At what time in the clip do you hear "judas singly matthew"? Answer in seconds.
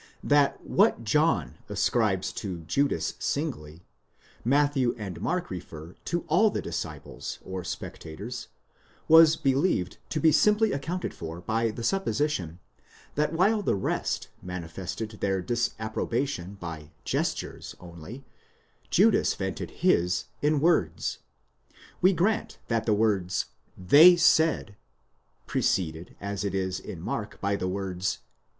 2.61-4.95